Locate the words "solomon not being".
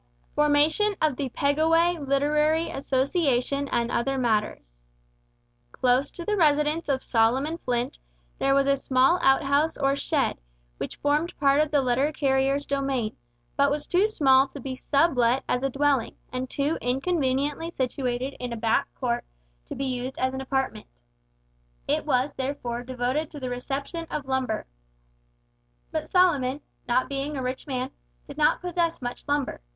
26.07-27.37